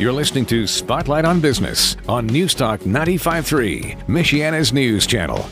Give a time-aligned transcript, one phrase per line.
[0.00, 5.46] You're listening to Spotlight on Business on Newstalk 95.3, Michiana's news channel.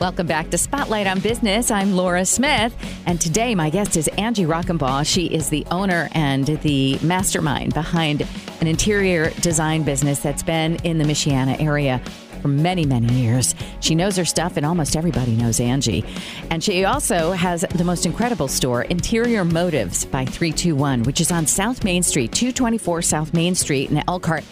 [0.00, 1.70] Welcome back to Spotlight on Business.
[1.70, 5.04] I'm Laura Smith, and today my guest is Angie Rockenbaugh.
[5.04, 8.26] She is the owner and the mastermind behind
[8.62, 12.00] an interior design business that's been in the Michiana area
[12.36, 13.54] for many, many years.
[13.80, 16.04] She knows her stuff, and almost everybody knows Angie.
[16.50, 21.46] And she also has the most incredible store, Interior Motives by 321, which is on
[21.46, 24.44] South Main Street, 224 South Main Street in Elkhart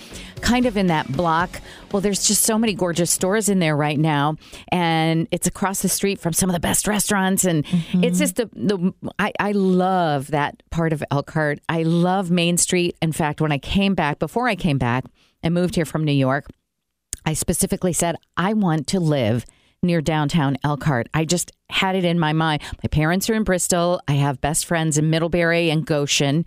[0.45, 1.61] kind of in that block.
[1.91, 4.37] Well, there's just so many gorgeous stores in there right now,
[4.69, 8.05] and it's across the street from some of the best restaurants, and mm-hmm.
[8.05, 11.61] it's just the the I, I love that part of Elkhart.
[11.69, 12.97] I love Main Street.
[13.01, 15.05] In fact, when I came back, before I came back
[15.43, 16.47] and moved here from New York,
[17.25, 19.45] I specifically said, I want to live
[19.83, 21.09] near downtown Elkhart.
[21.15, 22.63] I just had it in my mind.
[22.83, 24.01] My parents are in Bristol.
[24.09, 26.45] I have best friends in Middlebury and Goshen.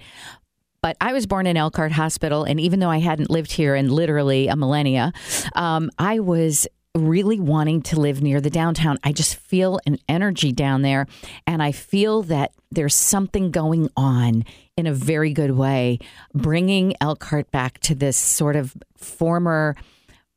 [0.82, 3.90] But I was born in Elkhart Hospital, and even though I hadn't lived here in
[3.90, 5.12] literally a millennia,
[5.56, 8.98] um, I was really wanting to live near the downtown.
[9.04, 11.08] I just feel an energy down there,
[11.46, 16.00] and I feel that there's something going on in a very good way,
[16.34, 19.76] bringing Elkhart back to this sort of former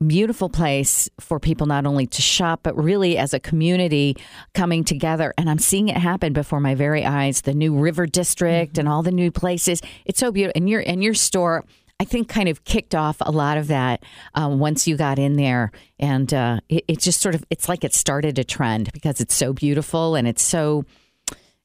[0.07, 4.17] beautiful place for people not only to shop but really as a community
[4.55, 5.35] coming together.
[5.37, 8.81] And i'm seeing it happen before my very eyes the new river district mm-hmm.
[8.81, 9.83] and all the new places.
[10.05, 10.59] It's so beautiful.
[10.59, 11.65] And your and your store
[12.01, 14.03] I think kind of kicked off a lot of that
[14.35, 17.85] um, once you got in there, and uh, it, it, just sort of it's like
[17.85, 20.87] it started a trend because it's so beautiful and it's so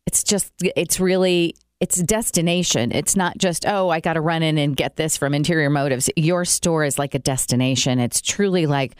[0.05, 2.91] it's just it's really it's destination.
[2.91, 6.09] It's not just, oh, I got to run in and get this from Interior Motives.
[6.15, 7.99] Your store is like a destination.
[7.99, 8.95] It's truly like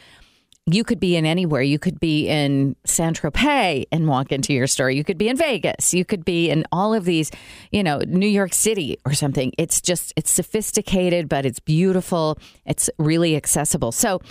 [0.68, 1.62] you could be in anywhere.
[1.62, 4.90] You could be in Saint Tropez and walk into your store.
[4.90, 5.94] You could be in Vegas.
[5.94, 7.31] You could be in all of these,
[7.72, 9.53] you know, New York City or something.
[9.58, 12.40] It's just, it's sophisticated, but it's beautiful.
[12.66, 13.92] It's really accessible.
[13.92, 14.22] So,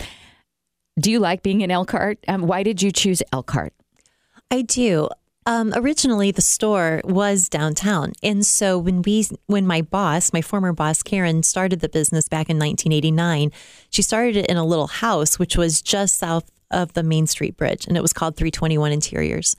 [0.99, 2.19] do you like being in Elkhart?
[2.27, 3.73] Um, why did you choose Elkhart?
[4.51, 5.09] I do.
[5.47, 10.73] Um, originally, the store was downtown, and so when we, when my boss, my former
[10.73, 13.51] boss Karen, started the business back in 1989,
[13.91, 17.57] she started it in a little house which was just south of the Main Street
[17.57, 19.55] Bridge, and it was called 321 Interiors,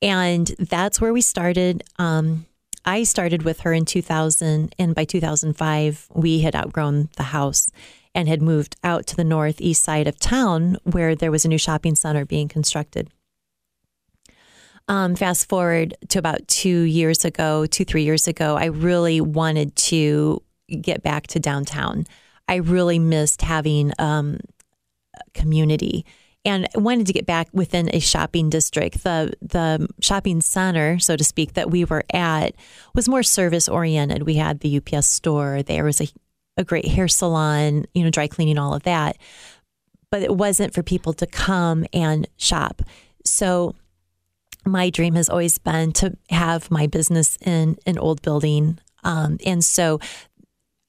[0.00, 1.82] and that's where we started.
[1.98, 2.46] Um,
[2.84, 7.68] I started with her in 2000, and by 2005, we had outgrown the house
[8.14, 11.58] and had moved out to the northeast side of town where there was a new
[11.58, 13.10] shopping center being constructed.
[14.88, 19.74] Um, fast forward to about two years ago, two, three years ago, I really wanted
[19.76, 20.42] to
[20.80, 22.04] get back to downtown.
[22.48, 24.38] I really missed having um,
[25.34, 26.06] community
[26.44, 29.02] and wanted to get back within a shopping district.
[29.02, 32.54] The the shopping center, so to speak, that we were at
[32.94, 34.22] was more service oriented.
[34.22, 35.64] We had the UPS store.
[35.64, 36.06] There was a
[36.56, 39.18] a great hair salon, you know, dry cleaning, all of that.
[40.10, 42.80] But it wasn't for people to come and shop.
[43.24, 43.74] So
[44.66, 48.78] my dream has always been to have my business in an old building.
[49.04, 50.00] Um, and so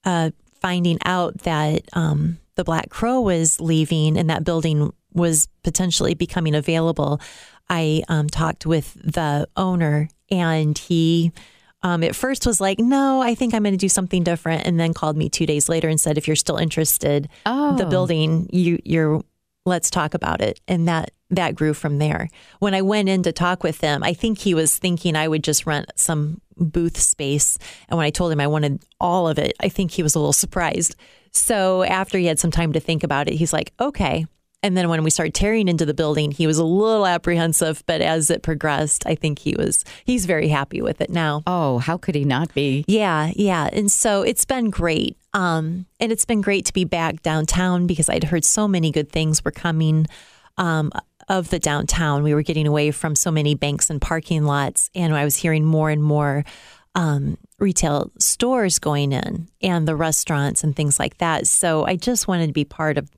[0.04, 0.30] uh,
[0.60, 6.54] finding out that um, the Black Crow was leaving and that building was potentially becoming
[6.54, 7.20] available,
[7.68, 11.32] I um, talked with the owner and he.
[11.80, 14.80] Um, at first was like, no, I think I'm going to do something different, and
[14.80, 17.76] then called me two days later and said, if you're still interested, oh.
[17.76, 19.22] the building, you, you're
[19.68, 20.60] let's talk about it.
[20.66, 22.30] And that that grew from there.
[22.58, 25.44] When I went in to talk with him, I think he was thinking I would
[25.44, 27.58] just rent some booth space.
[27.88, 30.18] And when I told him I wanted all of it, I think he was a
[30.18, 30.96] little surprised.
[31.30, 34.26] So after he had some time to think about it, he's like, okay.
[34.62, 38.00] And then when we started tearing into the building, he was a little apprehensive, but
[38.00, 41.42] as it progressed, I think he was he's very happy with it now.
[41.46, 42.84] Oh, how could he not be?
[42.88, 43.68] Yeah, yeah.
[43.72, 45.16] And so it's been great.
[45.32, 49.12] Um, and it's been great to be back downtown because I'd heard so many good
[49.12, 50.06] things were coming
[50.56, 50.90] um,
[51.28, 52.24] of the downtown.
[52.24, 55.64] We were getting away from so many banks and parking lots, and I was hearing
[55.64, 56.44] more and more
[56.96, 61.46] um, retail stores going in and the restaurants and things like that.
[61.46, 63.08] So I just wanted to be part of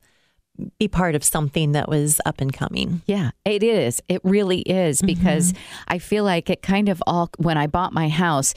[0.78, 3.02] be part of something that was up and coming.
[3.06, 4.02] Yeah, it is.
[4.08, 5.84] It really is because mm-hmm.
[5.88, 8.54] I feel like it kind of all when I bought my house,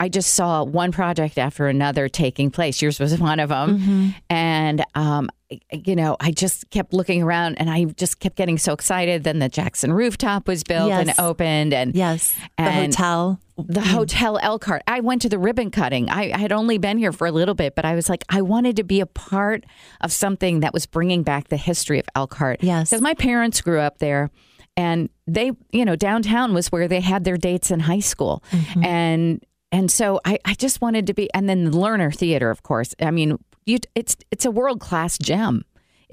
[0.00, 2.80] I just saw one project after another taking place.
[2.80, 3.78] Yours was one of them.
[3.78, 4.08] Mm-hmm.
[4.30, 5.28] And, um,
[5.72, 9.24] you know, I just kept looking around and I just kept getting so excited.
[9.24, 11.08] Then the Jackson rooftop was built yes.
[11.08, 11.74] and opened.
[11.74, 13.40] And yes, and the hotel.
[13.56, 13.86] The mm.
[13.86, 14.82] Hotel Elkhart.
[14.88, 16.10] I went to the ribbon cutting.
[16.10, 18.42] I, I had only been here for a little bit, but I was like, I
[18.42, 19.64] wanted to be a part
[20.00, 22.64] of something that was bringing back the history of Elkhart.
[22.64, 22.90] Yes.
[22.90, 24.30] Because my parents grew up there
[24.76, 28.42] and they, you know, downtown was where they had their dates in high school.
[28.50, 28.84] Mm-hmm.
[28.84, 32.62] And and so I, I just wanted to be, and then the Lerner Theater, of
[32.62, 32.94] course.
[33.00, 35.64] I mean, you it's it's a world class gem.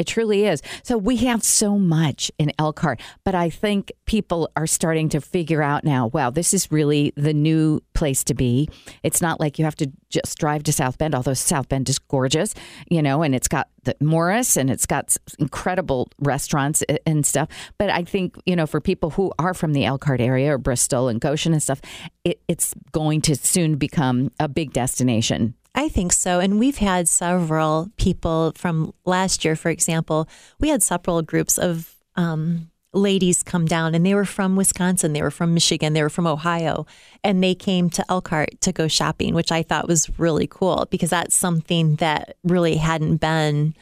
[0.02, 0.64] It truly is.
[0.82, 5.62] So we have so much in Elkhart, but I think people are starting to figure
[5.62, 8.68] out now, wow, this is really the new place to be.
[9.04, 12.00] It's not like you have to just drive to South Bend, although South Bend is
[12.00, 12.56] gorgeous,
[12.90, 17.48] you know, and it's got the Morris and it's got incredible restaurants and stuff.
[17.78, 21.10] But I think, you know, for people who are from the Elkhart area or Bristol
[21.10, 21.80] and Goshen and stuff,
[22.24, 26.40] it, it's going to soon become a big destination I think so.
[26.40, 30.28] And we've had several people from last year, for example,
[30.60, 35.22] we had several groups of um, ladies come down and they were from Wisconsin, they
[35.22, 36.86] were from Michigan, they were from Ohio,
[37.24, 41.10] and they came to Elkhart to go shopping, which I thought was really cool because
[41.10, 43.74] that's something that really hadn't been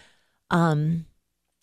[0.51, 1.05] um,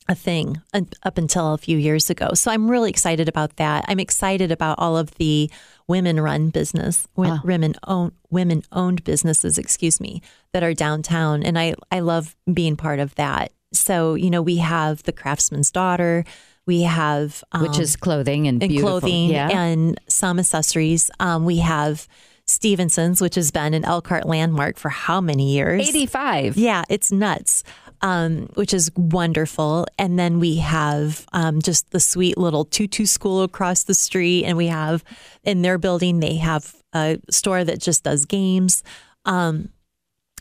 [0.08, 0.60] a thing
[1.02, 2.30] up until a few years ago.
[2.34, 3.84] So I'm really excited about that.
[3.88, 5.50] I'm excited about all of the
[5.88, 10.22] women run business, women own women owned businesses, excuse me,
[10.52, 13.52] that are downtown and I I love being part of that.
[13.72, 16.24] So, you know, we have the craftsman's daughter,
[16.66, 19.48] we have um, which is clothing and, and clothing yeah.
[19.50, 21.10] and some accessories.
[21.20, 22.08] Um, we have
[22.46, 25.88] Stephenson's, which has been an Elkhart landmark for how many years?
[25.88, 26.56] 85.
[26.56, 27.64] Yeah, it's nuts
[28.02, 29.86] um, which is wonderful.
[29.98, 34.44] And then we have um, just the sweet little tutu school across the street.
[34.44, 35.04] And we have
[35.44, 38.82] in their building, they have a store that just does games.
[39.24, 39.70] Um,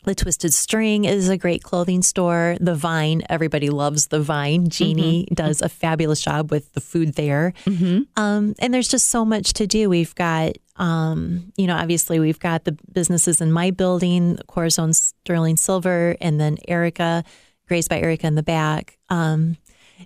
[0.05, 2.55] the Twisted String is a great clothing store.
[2.59, 4.69] The Vine, everybody loves the Vine.
[4.69, 5.33] Jeannie mm-hmm.
[5.33, 7.53] does a fabulous job with the food there.
[7.65, 8.03] Mm-hmm.
[8.15, 9.89] Um, and there's just so much to do.
[9.89, 15.57] We've got, um, you know, obviously we've got the businesses in my building, Corazon Sterling
[15.57, 17.23] Silver, and then Erica
[17.67, 18.97] Grazed by Erica in the back.
[19.09, 19.57] Um,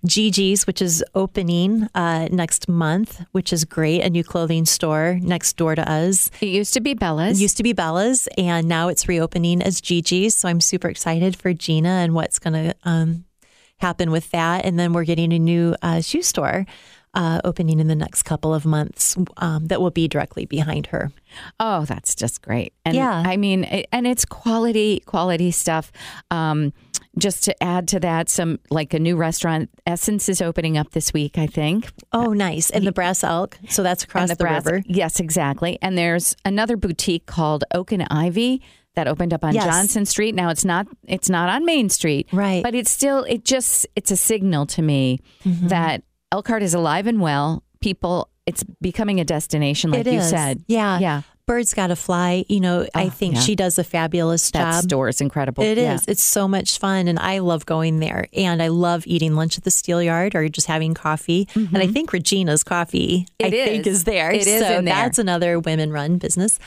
[0.06, 4.02] Gigi's, which is opening uh, next month, which is great.
[4.02, 6.32] A new clothing store next door to us.
[6.42, 7.40] It used to be Bella's.
[7.40, 10.36] It used to be Bella's, and now it's reopening as Gigi's.
[10.36, 13.26] So I'm super excited for Gina and what's going to um,
[13.78, 14.66] happen with that.
[14.66, 16.66] And then we're getting a new uh, shoe store
[17.14, 21.12] uh, opening in the next couple of months um, that will be directly behind her.
[21.60, 22.74] Oh, that's just great.
[22.86, 23.24] And yeah.
[23.26, 25.92] I mean, and it's quality, quality stuff.
[26.30, 26.74] Um,
[27.18, 31.12] just to add to that, some like a new restaurant, Essence is opening up this
[31.12, 31.92] week, I think.
[32.14, 32.70] Oh, nice.
[32.70, 33.58] And the Brass Elk.
[33.68, 34.84] So that's across the, the Brass, river.
[34.86, 35.80] Yes, exactly.
[35.82, 38.62] And there's another boutique called Oak and Ivy
[38.96, 39.66] that opened up on yes.
[39.66, 40.36] Johnson Street.
[40.36, 42.28] Now it's not it's not on Main Street.
[42.32, 42.64] Right.
[42.64, 45.68] But it's still it just it's a signal to me mm-hmm.
[45.68, 47.64] that Elkhart is alive and well.
[47.82, 50.64] People it's becoming a destination like you said.
[50.68, 50.98] Yeah.
[51.00, 51.22] Yeah.
[51.46, 53.42] Birds Gotta Fly, you know, oh, I think yeah.
[53.42, 54.72] she does a fabulous job.
[54.74, 55.64] That store is incredible.
[55.64, 55.96] It yeah.
[55.96, 56.06] is.
[56.08, 57.08] It's so much fun.
[57.08, 58.28] And I love going there.
[58.34, 61.46] And I love eating lunch at the Steelyard or just having coffee.
[61.46, 61.76] Mm-hmm.
[61.76, 63.68] And I think Regina's coffee, it I is.
[63.68, 64.32] think, is there.
[64.32, 64.62] It is.
[64.62, 66.60] So that's another women run business.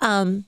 [0.00, 0.44] Um,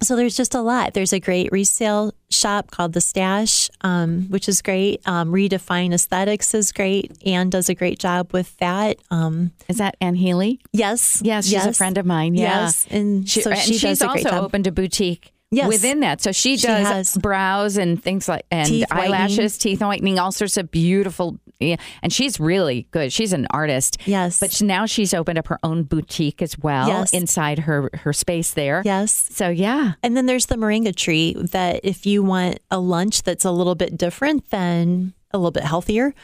[0.00, 0.94] so there's just a lot.
[0.94, 5.00] There's a great resale shop called The Stash, um, which is great.
[5.06, 7.16] Um, Redefine Aesthetics is great.
[7.24, 8.98] Anne does a great job with that.
[9.10, 10.60] Um, is that Anne Healy?
[10.72, 11.20] Yes.
[11.24, 11.66] Yes, she's yes.
[11.66, 12.34] a friend of mine.
[12.34, 12.64] Yeah.
[12.64, 12.86] Yes.
[12.90, 15.68] And she, so and she she's also opened a boutique yes.
[15.68, 16.20] within that.
[16.20, 19.58] So she does she brows and things like and teeth eyelashes, whitening.
[19.58, 21.38] teeth whitening, all sorts of beautiful.
[21.60, 23.12] Yeah, and she's really good.
[23.12, 23.98] She's an artist.
[24.06, 27.12] Yes, but now she's opened up her own boutique as well yes.
[27.12, 28.82] inside her her space there.
[28.84, 29.28] Yes.
[29.30, 31.34] So yeah, and then there's the moringa tree.
[31.52, 35.64] That if you want a lunch that's a little bit different than a little bit
[35.64, 36.14] healthier,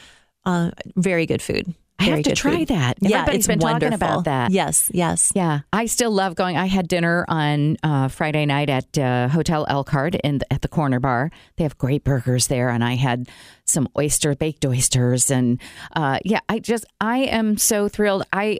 [0.45, 1.73] uh, very good food.
[2.01, 2.67] I have to try food.
[2.69, 2.97] that.
[3.01, 3.97] Yeah, Everybody's been wonderful.
[3.97, 4.51] talking about that.
[4.51, 5.31] Yes, yes.
[5.35, 5.61] Yeah.
[5.71, 6.57] I still love going.
[6.57, 10.99] I had dinner on uh, Friday night at uh, Hotel Elkhart in, at the corner
[10.99, 11.31] bar.
[11.57, 12.69] They have great burgers there.
[12.69, 13.29] And I had
[13.65, 15.31] some oyster, baked oysters.
[15.31, 15.61] And
[15.95, 18.23] uh, yeah, I just, I am so thrilled.
[18.33, 18.59] I,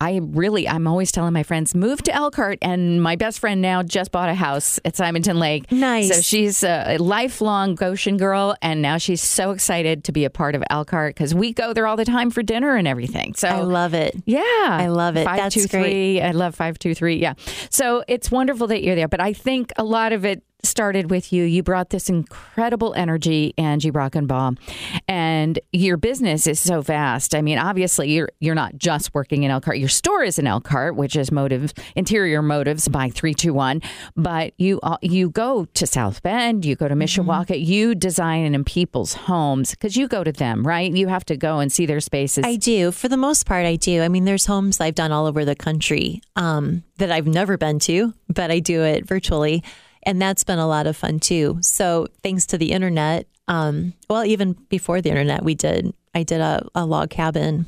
[0.00, 2.58] I really, I'm always telling my friends, move to Elkhart.
[2.62, 5.72] And my best friend now just bought a house at Simonton Lake.
[5.72, 6.14] Nice.
[6.14, 8.54] So she's a lifelong Goshen girl.
[8.62, 11.88] And now she's so excited to be a part of Elkhart because we go there
[11.88, 13.34] all the time for dinner and everything.
[13.34, 14.14] So I love it.
[14.24, 14.40] Yeah.
[14.44, 15.24] I love it.
[15.24, 15.82] Five, That's two, great.
[15.82, 16.20] Three.
[16.20, 17.16] I love 523.
[17.16, 17.34] Yeah.
[17.70, 19.08] So it's wonderful that you're there.
[19.08, 21.44] But I think a lot of it started with you.
[21.44, 24.58] You brought this incredible energy, Angie Rockenbaugh,
[25.06, 27.34] and your business is so vast.
[27.34, 29.78] I mean, obviously, you're you're not just working in Elkhart.
[29.78, 33.82] Your store is in Elkhart, which is Motives Interior Motives by three two one.
[34.16, 37.02] But you uh, you go to South Bend, you go to mm-hmm.
[37.02, 37.70] Mishawaka, mm-hmm.
[37.70, 40.92] you design in people's homes because you go to them, right?
[40.92, 42.44] You have to go and see their spaces.
[42.44, 44.02] I do, for the most part, I do.
[44.02, 47.78] I mean, there's homes I've done all over the country um, that I've never been
[47.80, 49.62] to, but I do it virtually
[50.08, 51.58] and that's been a lot of fun too.
[51.60, 55.92] So thanks to the internet, um, well, even before the internet, we did.
[56.14, 57.66] I did a, a log cabin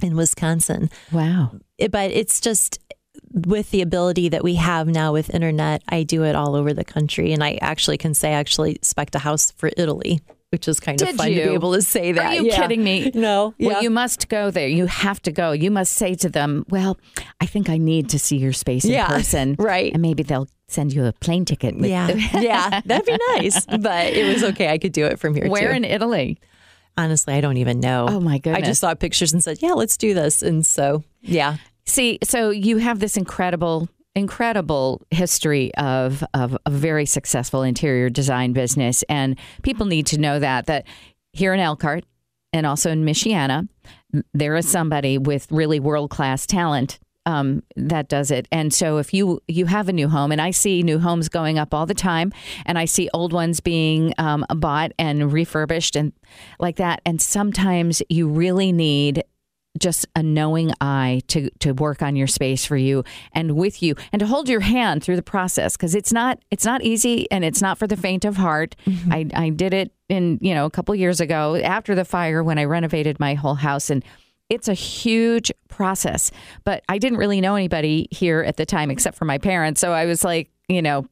[0.00, 0.90] in Wisconsin.
[1.10, 1.56] Wow!
[1.76, 2.78] It, but it's just
[3.32, 6.84] with the ability that we have now with internet, I do it all over the
[6.84, 7.32] country.
[7.32, 10.98] And I actually can say I actually spec a house for Italy which is kind
[10.98, 11.42] Did of fun you?
[11.42, 12.24] to be able to say that.
[12.26, 12.56] Are you Yeah.
[12.60, 13.10] kidding me?
[13.20, 13.54] No.
[13.58, 14.66] Well, you must go there.
[14.68, 15.52] You have to go.
[15.52, 16.98] You must say to them, "Well,
[17.40, 19.92] I think I need to see your space in Yeah, person." right.
[19.92, 21.74] And maybe they'll send you a plane ticket.
[21.78, 23.64] Yeah, yeah, that'd be nice.
[23.66, 24.68] But it was okay.
[24.70, 25.76] I could do it from here Where too.
[25.76, 26.38] in Italy?
[26.96, 28.06] Honestly, I don't even know.
[28.08, 28.62] Oh, my goodness!
[28.62, 32.50] I just saw pictures and said, "Yeah, let's do this." And so, yeah, See, so
[32.50, 39.38] you have this incredible, incredible history of of a very successful interior design business, and
[39.62, 40.86] people need to know that that
[41.32, 42.04] here in Elkhart
[42.52, 43.68] and also in Michiana,
[44.34, 46.98] there is somebody with really world class talent.
[47.26, 50.52] Um, that does it, and so if you you have a new home, and I
[50.52, 52.32] see new homes going up all the time,
[52.64, 56.14] and I see old ones being um, bought and refurbished and
[56.58, 59.22] like that, and sometimes you really need
[59.78, 63.94] just a knowing eye to to work on your space for you and with you
[64.12, 67.44] and to hold your hand through the process because it's not it's not easy and
[67.44, 68.74] it's not for the faint of heart.
[68.86, 69.12] Mm-hmm.
[69.12, 72.58] I I did it in you know a couple years ago after the fire when
[72.58, 74.04] I renovated my whole house and
[74.48, 76.32] it's a huge process.
[76.64, 79.92] But I didn't really know anybody here at the time except for my parents, so
[79.92, 81.06] I was like you know.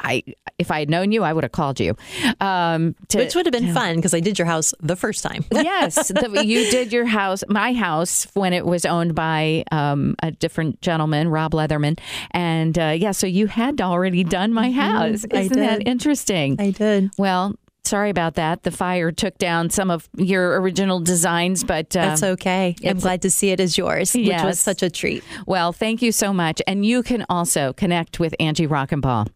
[0.00, 0.22] I
[0.58, 1.96] if I had known you, I would have called you.
[2.40, 5.44] Um, to, which would have been fun because I did your house the first time.
[5.52, 10.30] yes, the, you did your house, my house, when it was owned by um, a
[10.30, 11.98] different gentleman, Rob Leatherman,
[12.32, 15.22] and uh, yeah, so you had already done my house.
[15.22, 15.36] Mm-hmm.
[15.36, 15.88] Isn't that did.
[15.88, 16.56] interesting?
[16.60, 17.10] I did.
[17.16, 17.54] well,
[17.84, 18.62] sorry about that.
[18.62, 22.76] The fire took down some of your original designs, but uh, That's okay.
[22.84, 24.44] I'm glad to see it as yours, which Yes.
[24.44, 25.24] was such a treat.
[25.46, 26.62] Well, thank you so much.
[26.66, 29.28] And you can also connect with Angie Rockenbaugh.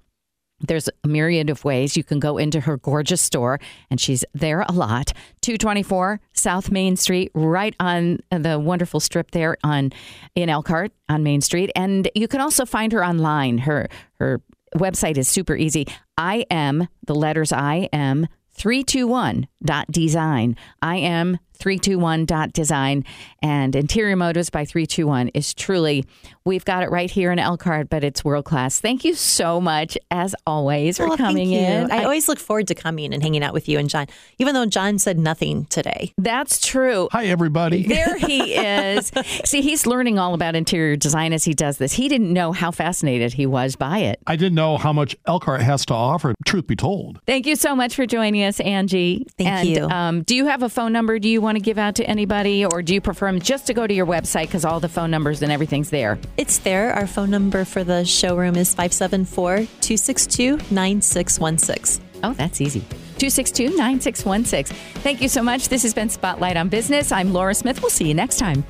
[0.61, 3.59] There's a myriad of ways you can go into her gorgeous store,
[3.91, 5.13] and she's there a lot.
[5.43, 9.93] 224 South Main Street, right on the wonderful strip there on
[10.35, 11.71] in Elkhart on Main Street.
[11.77, 13.59] And you can also find her online.
[13.59, 14.41] Her her
[14.77, 15.87] website is super easy.
[16.17, 20.57] I am the letters I am 321.design.
[20.81, 23.05] I am 321.design.
[23.43, 26.05] And Interior Motives by 321 is truly,
[26.45, 28.81] we've got it right here in Elkhart, but it's world class.
[28.81, 31.91] Thank you so much, as always, for Well, thank coming in.
[31.91, 34.07] I, I- always look forward to coming and hanging out with you and John,
[34.39, 36.13] even though John said nothing today.
[36.19, 37.09] that's true.
[37.13, 37.87] Hi, everybody.
[37.87, 39.11] There he is.
[39.45, 41.93] See, he's learning all about interior design as he does this.
[41.93, 44.21] He didn't know how fascinated he was by it.
[44.27, 47.21] I didn't know how much Elkhart has to offer, truth be told.
[47.27, 49.27] Thank you so much for joining us, Angie.
[49.37, 49.85] Thank and, you.
[49.89, 51.19] Um, do you have a phone number?
[51.19, 53.75] Do you want to give out to anybody, or do you prefer 'em just to
[53.75, 56.19] go to your website because all the phone numbers and everything's there?
[56.37, 56.93] It's there.
[56.93, 62.03] Our phone number for the showroom is 574 262 9616.
[62.25, 62.81] Oh, that's easy.
[63.19, 64.77] 262 9616.
[65.03, 65.69] Thank you so much.
[65.69, 67.13] This has been Spotlight on Business.
[67.13, 67.81] I'm Laura Smith.
[67.81, 68.65] We'll see you next time.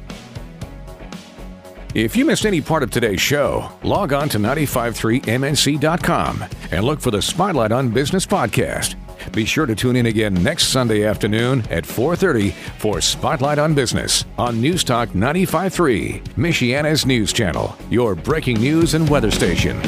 [1.94, 7.12] If you missed any part of today's show, log on to 953mnc.com and look for
[7.12, 8.96] the Spotlight on Business podcast.
[9.32, 14.24] Be sure to tune in again next Sunday afternoon at 4:30 for Spotlight on Business
[14.38, 19.80] on News Talk 953, Michiana's news channel, your breaking news and weather station.